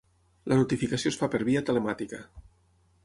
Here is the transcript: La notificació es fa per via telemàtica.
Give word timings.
La 0.53 0.55
notificació 0.61 1.13
es 1.13 1.19
fa 1.23 1.29
per 1.35 1.43
via 1.51 1.63
telemàtica. 1.71 2.23